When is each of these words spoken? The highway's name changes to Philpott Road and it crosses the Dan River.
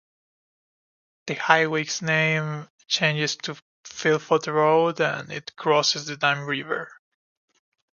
The 1.27 1.35
highway's 1.35 2.01
name 2.01 2.67
changes 2.87 3.35
to 3.43 3.57
Philpott 3.85 4.47
Road 4.47 4.99
and 4.99 5.31
it 5.31 5.55
crosses 5.55 6.07
the 6.07 6.17
Dan 6.17 6.39
River. 6.39 6.91